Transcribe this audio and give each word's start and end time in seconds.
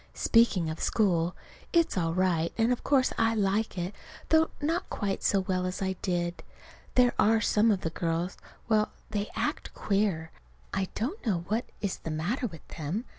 Speaking 0.15 0.67
of 0.71 0.79
school, 0.79 1.35
it's 1.71 1.95
all 1.95 2.15
right, 2.15 2.51
and 2.57 2.71
of 2.73 2.83
course 2.83 3.13
I 3.19 3.35
like 3.35 3.77
it, 3.77 3.93
though 4.29 4.49
not 4.59 4.89
quite 4.89 5.21
so 5.21 5.41
well 5.41 5.67
as 5.67 5.79
I 5.79 5.93
did. 6.01 6.41
There 6.95 7.13
are 7.19 7.39
some 7.39 7.69
of 7.69 7.81
the 7.81 7.91
girls 7.91 8.35
well, 8.67 8.89
they 9.11 9.29
act 9.35 9.75
queer. 9.75 10.31
I 10.73 10.87
don't 10.95 11.23
know 11.23 11.45
what 11.49 11.65
is 11.81 11.97
the 11.99 12.09
matter 12.09 12.47
with 12.47 12.67
them. 12.79 13.05